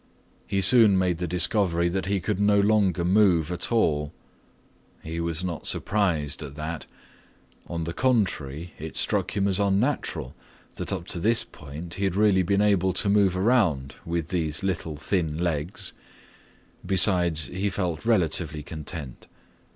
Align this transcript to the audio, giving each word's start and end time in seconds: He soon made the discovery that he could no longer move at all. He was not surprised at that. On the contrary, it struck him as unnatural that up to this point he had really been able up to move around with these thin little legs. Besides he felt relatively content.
He 0.47 0.61
soon 0.61 0.97
made 0.97 1.19
the 1.19 1.27
discovery 1.27 1.87
that 1.87 2.07
he 2.07 2.19
could 2.19 2.39
no 2.39 2.59
longer 2.59 3.05
move 3.05 3.51
at 3.51 3.71
all. 3.71 4.11
He 5.03 5.19
was 5.21 5.43
not 5.43 5.67
surprised 5.67 6.41
at 6.41 6.55
that. 6.55 6.87
On 7.67 7.83
the 7.83 7.93
contrary, 7.93 8.73
it 8.79 8.97
struck 8.97 9.37
him 9.37 9.47
as 9.47 9.59
unnatural 9.59 10.33
that 10.77 10.91
up 10.91 11.05
to 11.09 11.19
this 11.19 11.43
point 11.43 11.93
he 11.93 12.05
had 12.05 12.15
really 12.15 12.41
been 12.41 12.61
able 12.61 12.89
up 12.89 12.95
to 12.95 13.09
move 13.09 13.37
around 13.37 13.93
with 14.03 14.29
these 14.29 14.59
thin 14.59 14.67
little 14.69 15.35
legs. 15.45 15.93
Besides 16.83 17.45
he 17.45 17.69
felt 17.69 18.03
relatively 18.03 18.63
content. 18.63 19.27